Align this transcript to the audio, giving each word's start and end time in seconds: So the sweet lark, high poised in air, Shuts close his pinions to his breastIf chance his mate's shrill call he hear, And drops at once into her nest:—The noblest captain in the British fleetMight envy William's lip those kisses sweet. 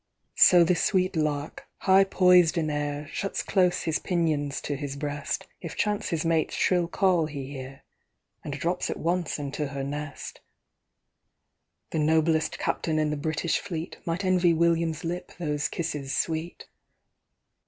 So 0.37 0.63
the 0.63 0.73
sweet 0.73 1.15
lark, 1.15 1.67
high 1.81 2.05
poised 2.05 2.57
in 2.57 2.71
air, 2.71 3.07
Shuts 3.13 3.43
close 3.43 3.83
his 3.83 3.99
pinions 3.99 4.59
to 4.61 4.75
his 4.75 4.95
breastIf 4.97 5.75
chance 5.75 6.09
his 6.09 6.25
mate's 6.25 6.55
shrill 6.55 6.87
call 6.87 7.27
he 7.27 7.45
hear, 7.51 7.83
And 8.43 8.53
drops 8.59 8.89
at 8.89 8.97
once 8.97 9.37
into 9.37 9.67
her 9.67 9.83
nest:—The 9.83 11.99
noblest 11.99 12.57
captain 12.57 12.97
in 12.97 13.11
the 13.11 13.15
British 13.15 13.61
fleetMight 13.61 14.25
envy 14.25 14.55
William's 14.55 15.03
lip 15.03 15.33
those 15.37 15.67
kisses 15.67 16.17
sweet. 16.17 16.67